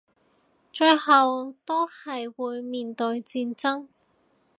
[0.73, 3.87] 最後都係會面對戰爭